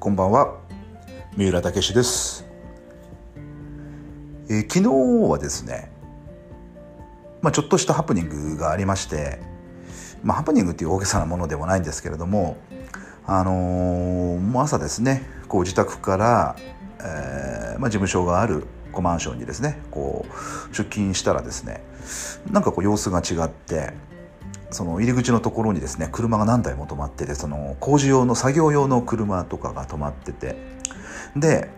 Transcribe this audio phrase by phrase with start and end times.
[0.00, 0.60] こんばんは。
[1.36, 2.46] 三浦武です、
[4.48, 5.90] えー、昨日はですね
[7.42, 9.40] まあ、ちょっとしたハプニングがありまして、
[10.22, 12.58] まあ、ハプニングっていう大げさなものではないんですけれども、
[13.26, 16.56] あのー、もう朝ですねこう自宅から、
[17.00, 21.82] えーまあ、事務所があるこうマンションにですねこう出勤したらですね
[22.52, 23.94] なんかこう様子が違って
[24.70, 30.56] その入り口のところにですね車が何台も止まっててその工事用の作業用の車とかが止まってて
[31.36, 31.70] で、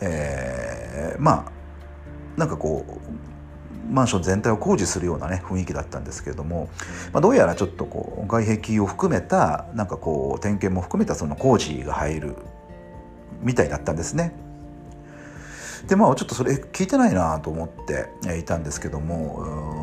[0.00, 1.46] えー、ま
[2.36, 6.68] あなんかこうマンション全体を工事するようなね雰囲気だったんですけれども、
[7.12, 12.36] まあ、どうやらちょっとこう外壁を含めたなんかこう点検も含めたその工事が入る
[13.42, 14.32] みたいだったんですね。
[15.88, 19.79] でまあちょっとそれ聞いてないなと思っていたんですけども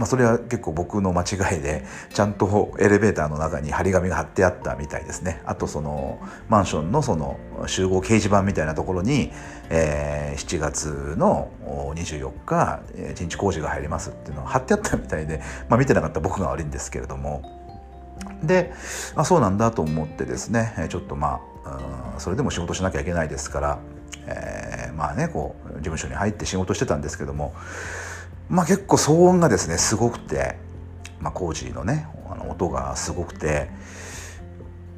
[0.00, 5.42] まあ、それは結構僕の間違いでちゃんとエレベーターの中に張り紙が貼ってあったみたいですね。
[5.44, 9.30] あとそのマンションのその集合掲示板みたいなところに、
[9.68, 11.50] えー、7月の
[11.94, 12.80] 24日
[13.12, 17.42] 一日工事が入りますっていうのが貼ってあったみたいで、まあ、見てなかった僕が悪いんですけれども。
[18.42, 18.72] で、
[19.16, 23.78] あ、そうなんだと思ってですねちょっとまあそれでも仕事しなきゃいけないですから、
[24.26, 27.52] えー、まあねこう事務所に入って仕事してたんですけども
[28.50, 30.56] まあ結構騒音がですねすごくて、
[31.20, 33.70] まあ、工事のねあの音がすごくて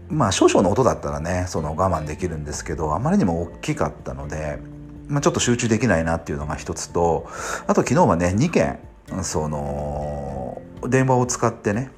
[0.09, 4.59] まあ少々の音だったらねその我慢できるんですけどあまりにも大きかったので、
[5.07, 7.29] まあ、ちょっと集中できないなっていうのが一つと
[7.67, 8.79] あと昨日はね2件
[9.23, 11.91] その電話を使ってね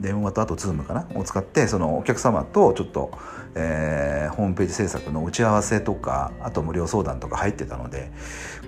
[0.00, 3.12] 電話とあと Zoom かなを使ってそのお客様とちょっと、
[3.54, 8.10] えー、ホームページ制作の打ち合わせとかあと無料相談とか入ってたので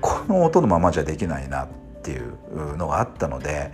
[0.00, 1.68] この音のままじゃできないな。
[2.06, 3.72] っていうのがあったので、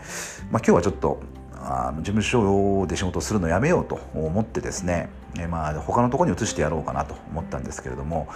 [0.50, 1.20] まあ、今日はちょっと
[1.54, 8.28] あの事務所で仕事するのやめようと思ってですね、えまあ、他のとこに移してやろうかなと思ったんですけれども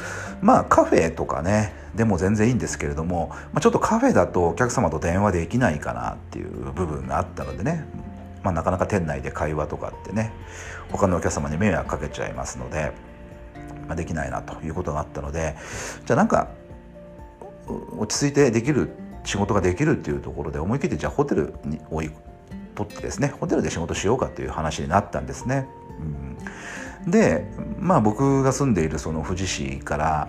[0.42, 7.86] まあカフェとかねでも全然いいんですけれども、まあ、ちょっとカフェだとお客様と電話できないかなっていう部分があったのでね、
[8.42, 10.30] まあ、なかなか店内で会話とかってね
[10.92, 12.92] 他のお客様に迷惑かけちゃいますので、
[13.88, 15.56] まあ、できないなということがあったので
[16.04, 16.48] じゃあなんか
[17.66, 18.90] 落ち着いてできる
[19.26, 21.78] 仕事ができるっていうところで思い切ってじゃあホテルに
[22.74, 25.66] 取ってですねホテルで仕事しようかっていう話になったんですね。
[27.04, 27.44] うん、で
[27.78, 30.28] まあ僕が住んでいるその富士市から、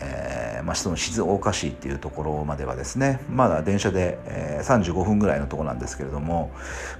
[0.00, 6.50] えーまあ、その静岡市っていうところまではですねまだ電車で、えー、35分ぐらいのところなんですけれども、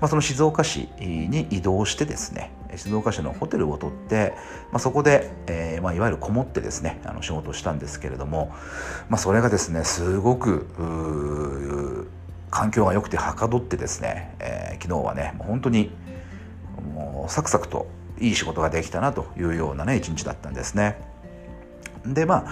[0.00, 4.34] まあ、その静岡市に移動してですね静岡市のホテルを取って、
[4.70, 8.52] まあ、そこで、えーまあ、いわゆるこもってですねあの仕事をしたんですけれども、
[9.08, 10.66] まあ、それがですねすごく
[12.56, 15.90] 環境が良くてはかどってですね、えー、昨日はね本当に
[16.94, 17.86] もうサクサクと
[18.18, 20.96] いい仕事ができたなというようなね一日だったんですね。
[22.06, 22.46] でま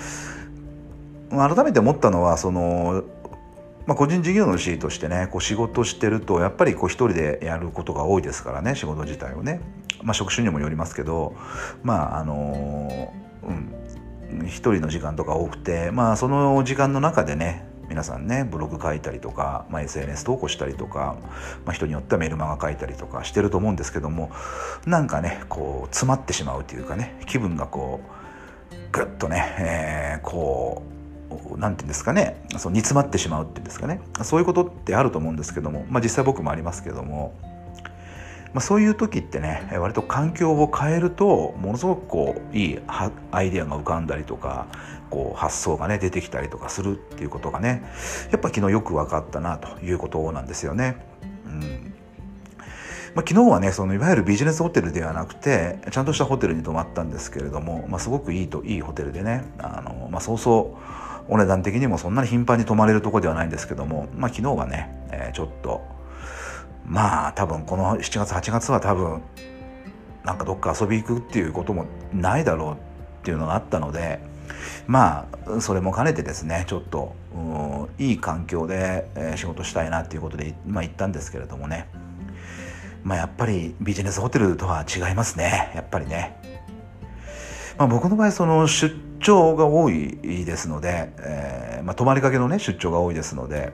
[1.32, 3.04] あ改めて思ったのはその
[3.86, 9.60] まあ、個人事業主としてねこう仕事してるとやっぱりこう一人でやることが多いですからね仕事自体をね、
[10.02, 11.34] まあ、職種にもよりますけど
[11.82, 13.12] まああの
[13.42, 21.16] うん一人の時間とか多くてまあその時間の中でね皆さんねブログ書いたりとか、まあ、SNS 投稿したりとか、
[21.64, 24.32] まあ、人によってはメルマガ書いたりとかしてると思うんですけども
[24.84, 28.00] なんかねこう詰まってしまうというかね気分がこ
[28.72, 30.82] うぐっとね、えー、こ
[31.30, 37.38] う何て言うんですかねその煮詰まってしまうっていうんですかねそういうことってあると思うんですけども、まあ、実際僕もありますけども、
[38.54, 44.68] まあ、そういう時ってね割と環境を変えるとものすごくこういいアイデアが浮かんだりとか
[45.10, 47.82] こう発想がね出てきたりとかするっていうことがね
[48.30, 50.96] やっぱ昨日よく分かったなということなんですよね。
[51.46, 51.94] うん
[53.14, 60.76] まあ、昨日はねそのいわゆるビジネスホテルではなくてちゃんとしたホテルに泊まったんですけれども、まあ、すごくいいといいホテルでねあの、まあ、そうそ
[61.28, 65.82] うお値段的にもそんなに頻繁に泊まれるとこではないんですけども、まあ、昨日はね、えー、ちょっと
[66.94, 69.20] まあ多分この7月8月は多分
[70.22, 72.76] なんかどっか遊び行くっていうこともないだろうっ
[73.24, 74.20] ていうのがあったので
[74.86, 77.16] まあそれも兼ねてですねちょっと
[77.98, 81.88] いい環境で、え仕事したいなっていうことで、まあ、行ったんですけれどもね
[83.02, 86.40] まあやっぱりビジネスホテルとは違いますねやっぱりね。
[87.76, 93.72] まあ、僕の場合その出張が多いですので、えーまあ、泊まりかけのね出張が多いですので、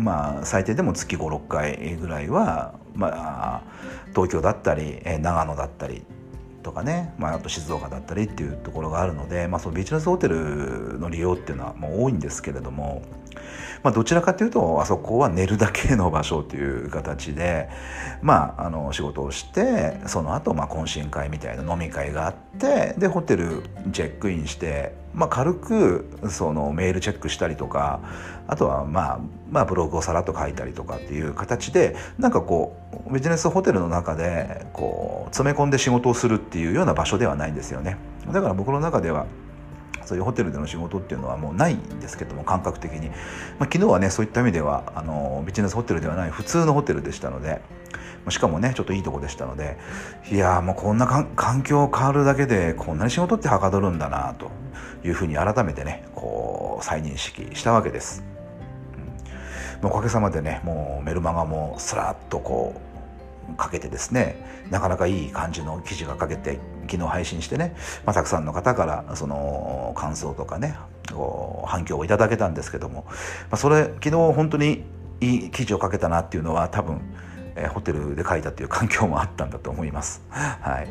[0.00, 3.62] まあ、最低でも月56回ぐらいは、まあ、
[4.10, 6.02] 東京だったり長野だったり
[6.62, 13.02] とかね、まあ、あと静岡だったりっていうところがあるので、まあ、そのビジネスホテルの利用っていうのはもう多いんですけれども、
[13.82, 17.68] まあ、どちらかというとあそこは寝るだけの場所という形で、
[18.22, 23.62] まあ、あの仕事をしてその後まあ懇親会みたいな飲み会があってでホテル
[23.92, 28.00] チェックインして、まあ、軽くそのメールチェックしたりとか
[28.46, 29.20] あとはまあ、
[29.50, 32.76] まあ、ブログをさらっと書いたりとかっていう形でなんかこ
[33.08, 37.96] うビジネスホテルの中でこう詰め込んで仕事をするっていうような場所ではないんですよね。
[38.32, 39.26] だから僕の中では
[40.04, 47.60] そういうホテルでの仕事っていうのはもうないんですけども感覚的に、まあ、昨日はねそういった意味ではあのビジネスホテルではない普通のホテルでしたので
[48.28, 49.78] しかもねちょっといいとこでしたので
[50.30, 54.50] いやもうこんな環境変わるだけでこんなに仕事ってはかどるんだなと
[55.04, 58.22] いうふうに改めてねこう再認識したわけです。
[59.82, 62.80] うん、おかげさまでねもうメルマガもスラッとこ
[63.50, 64.36] うかけてですね
[64.70, 66.58] なかなかいい感じの記事が書けて
[66.90, 70.76] 昨日配信してね、まあ、たくさんの方からその感想とかね
[71.66, 73.14] 反響をいただけたんですけども、ま
[73.52, 74.84] あ、それ昨日本当に
[75.20, 77.00] いい記事を書けたなっていうのは多分、
[77.56, 80.22] えー、ホテルで書いたっていう環境もあったんだと思います。
[80.30, 80.88] はい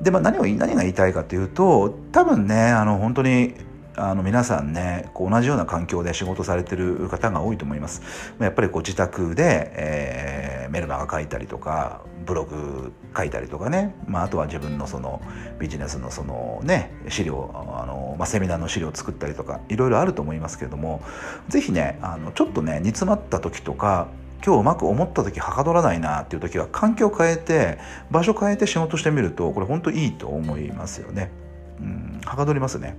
[0.00, 3.54] でまあ、何を何が言いたいかというと多分ねあの本当に
[3.96, 8.02] あの皆さんねこう同じような環境で仕事されてる方が多いと思います。
[8.38, 15.20] やっぱりこう自宅で、えー、メルマガ書いたりとかブログ書いたりとかね、まあ、あとは自分のその
[15.58, 21.02] ビジネスのそのね資料あの、まあ、セミナーの資料を作ったりとかいろいろあると思いますけれども
[21.48, 24.08] 是非ねあのちょっとね煮詰まった時とか
[24.44, 27.78] 今日うまく思った時はかどらないなっていう時は環境変えて
[28.10, 31.30] 場所変えて仕事してみるとこれ本当いいと思いますよね。
[31.78, 32.96] うん、はかどりますね。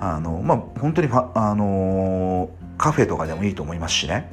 [0.00, 2.48] あのまあ本当にあの
[2.78, 4.30] カフェとかでもいいと思いますしね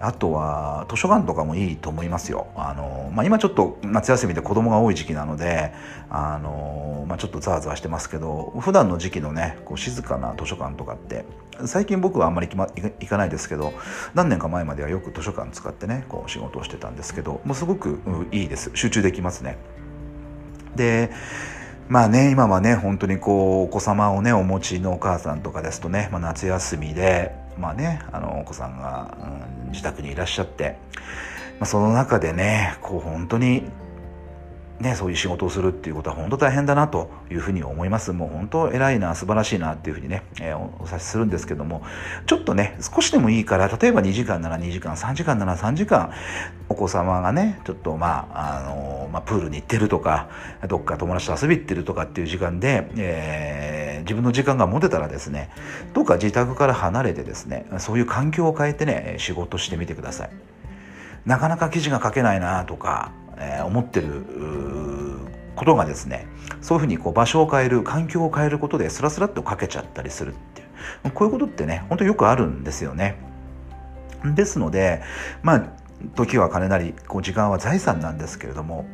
[0.00, 2.46] あとは図書館とかもいいと思いますよ。
[2.54, 5.72] あのまあ、今ちょっと夏休みで子供が多い時期なので
[6.08, 11.24] あの、まあ、ちょっとざわざわしてますけど普段の時期のねこう静かな図書館とかって
[11.66, 13.72] 最近僕はあんまり行かないですけど
[14.14, 17.98] 何年か前まではよく図書館使ってねこう仕事をしてたんですけどもうすごく
[18.30, 19.58] いいです集中できますね。
[20.76, 21.10] で
[21.88, 29.16] まあね今はね本当にこうお子様をねお持ちのお母さんとかですとね、まあ、夏休みでまあねあのお子さんが、
[29.64, 30.76] うん、自宅にいらっしゃって、
[31.58, 33.64] まあ、その中でねこう本当に
[34.80, 38.12] ね、そういう仕事をするっていうことは本当大変だなというふうに思います。
[38.12, 41.82] もう本当偉いな、素晴らしいなっていうふうにね、えー、お察しするんですけども、
[42.26, 46.12] ちょっとね、少しでもいいから、例えば2時間なら2時間、3時間なら3時間、
[46.68, 50.28] お子様がね、ちょっとまあ、あのー、まあ、プールに行ってるとか、
[50.68, 55.50] どっか友達と遊び行ってるとかっていう時間で、えー、自分の時間が持てたらですね、
[55.92, 60.30] どっか自宅から離れてですね、そういう環境を変えてね、仕事してみてください。
[61.26, 64.24] なかなか記事が書けないなとか、えー、思ってる
[65.56, 66.26] ことがですね
[66.60, 70.64] そういうふうにこう場所を変える環境を変えることでスラスラっとかけちゃったりするってい
[71.08, 73.16] うこういうことってねほんとよくあるんですよね。
[74.34, 75.02] ですので
[75.42, 75.64] まあ
[76.14, 78.86] 時は金なりこう時間は財産なんですけれども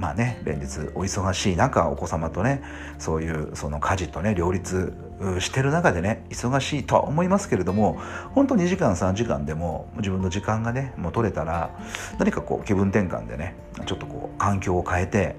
[0.00, 2.62] まあね連日お忙しい中お子様とね
[2.98, 4.94] そういうその家事とね両立
[5.40, 8.00] してる中でね忙しいとは思いますけれども
[8.34, 11.70] 本当2時間3時間でも自分の時間がねもう取れたら
[12.18, 13.54] 何かこう気分転換でね
[13.84, 15.36] ちょっとこう環境を変えて、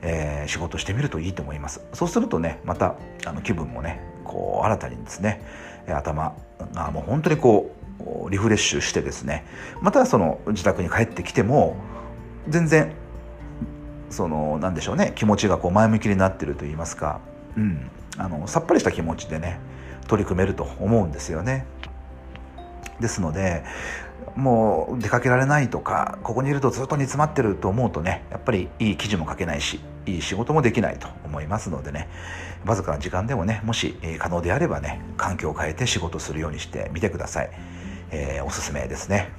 [0.00, 1.84] えー、仕事してみるといいと思います。
[1.92, 2.96] そうするとねまた
[3.26, 5.42] あの気分もねこう新たにですね
[5.86, 6.34] 頭
[6.72, 7.70] がもう本当にこ
[8.26, 9.44] うリフレッシュしてですね
[9.82, 11.76] またその自宅に帰ってきても
[12.48, 12.92] 全然
[14.10, 17.20] そのなんでしょうね気持ちがこう前向きになってると言いますか、
[17.56, 19.60] うん、あのさっぱりした気持ちでね
[20.06, 21.66] 取り組めると思うんですよね。
[23.00, 23.64] ですので
[24.34, 32.08] もう出かけられないとかここにいるとずっと煮詰まってると思うとねやっぱりいい記事も書けないしいい仕事もできないと思いますのでね
[32.64, 37.50] わずかな時間でもねもし可能であればね環境を変えて仕事するようにしてみてください、
[38.10, 39.30] えー、おすすめですね。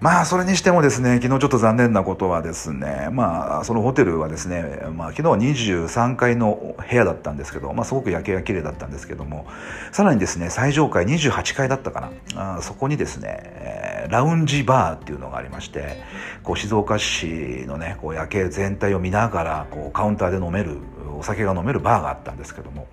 [0.00, 9.46] まあそれにしてもですね昨日ちょっと残念なことはですねまあそのホテルはですね、まあ、昨日は23階の部屋だったんですけど、まあ、すごく夜景が綺麗だったんですけども
[9.92, 12.56] さらにですね最上階28階だったかな。
[12.56, 16.02] あそこにですねラウンジバーっていうのがありまして
[16.42, 20.78] こう静岡市のねこう夜景全体を見ながらこうカウンターで飲める
[21.18, 22.88] お酒が飲めるバーがあったんですけどもも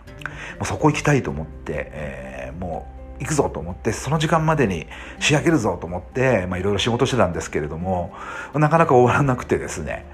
[0.64, 4.88] うそこ行きたいと思って、えー、もう行くぞと思ってその時間までに
[5.20, 8.14] 仕上げるぞと思っていろいろ仕事してたんですけれども
[8.54, 10.06] なかなか終わらなくてですね、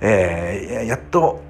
[0.00, 1.40] えー、やっと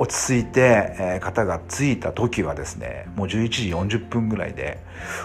[0.00, 4.78] 落ち着いて、え、方が着いた時はですねもう11時40分ぐらいで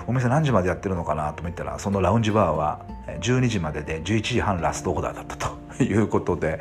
[0.07, 2.85] お店何時までやってるのかなと思ったらそのラウンジバーは
[3.21, 5.63] 12時までで11時半ラストオーダーだったと。
[5.83, 6.59] いうことで、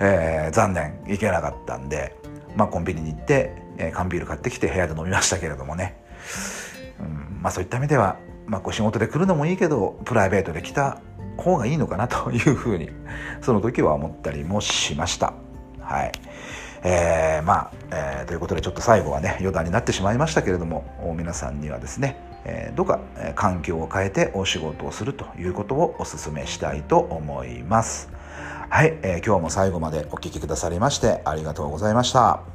[0.00, 2.14] えー、残念行けなかったんで、
[2.56, 5.96] まあ、コンビニに行って、え、缶ビール買ってきて部屋で飲みましたけれどもね、
[7.44, 11.02] まあ、そういった意味では、まあ、こう仕事で来るのもいいけどプライベートで来た
[11.36, 12.88] 方がいいのかなというふうに
[13.42, 15.34] その時は思ったりもしました。
[15.78, 16.12] はい
[16.82, 23.00] えー、まあ、えー、ということでちょっと最後はね余談になってしまいましたけれども皆さんにはですね、えー、どうか
[23.34, 28.08] 環境を変えてお仕事をするということをお勧めしたいと思います。
[28.70, 32.53] はい、えー、今日も最後までお聴きくださりましてありがとうございました。